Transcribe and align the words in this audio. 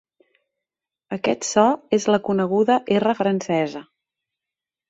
Aquest 1.17 1.45
so 1.49 1.67
és 1.99 2.09
la 2.13 2.21
coneguda 2.31 2.81
erra 2.99 3.15
francesa. 3.23 3.87